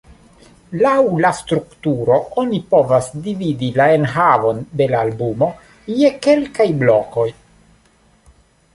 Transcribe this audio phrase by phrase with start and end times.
[0.83, 0.93] Laŭ
[1.25, 5.53] la strukturo oni povas dividi la enhavon de la albumo
[6.01, 7.29] je kelkaj blokoj.